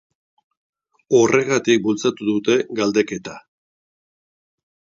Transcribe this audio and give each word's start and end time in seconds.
Horregatik 1.17 1.83
bultzatu 1.87 2.29
dute 2.31 2.57
galdeketa. 2.81 3.37